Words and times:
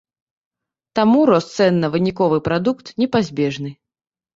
Таму 1.01 1.19
рост 1.31 1.53
цэн 1.59 1.73
на 1.85 1.93
выніковы 1.99 2.43
прадукт 2.51 2.95
непазбежны. 3.05 3.81